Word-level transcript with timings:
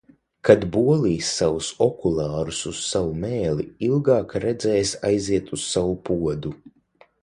Kad 0.47 0.63
bolīs 0.75 1.29
savus 1.41 1.67
okulārus 1.87 2.63
uz 2.73 2.81
savu 2.87 3.13
mēli, 3.27 3.69
ilgāk 3.91 4.37
redzēs 4.49 4.99
aiziet 5.15 5.57
uz 5.61 5.73
savu 5.77 5.99
podu. 6.13 6.61